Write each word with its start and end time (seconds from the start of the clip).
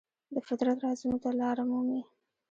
د 0.33 0.35
فطرت 0.47 0.77
رازونو 0.85 1.17
ته 1.23 1.29
لاره 1.39 1.63
مومي. 1.69 2.01